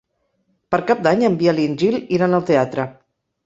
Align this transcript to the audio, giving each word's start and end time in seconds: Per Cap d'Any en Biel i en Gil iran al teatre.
Per 0.75 0.79
Cap 0.93 1.03
d'Any 1.09 1.21
en 1.29 1.37
Biel 1.43 1.63
i 1.67 1.67
en 1.75 1.79
Gil 1.85 2.01
iran 2.21 2.37
al 2.41 2.51
teatre. 2.51 2.91